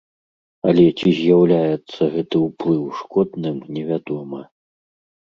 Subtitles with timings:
[0.69, 4.41] Але ці з'яўляецца гэты ўплыў шкодным, невядома.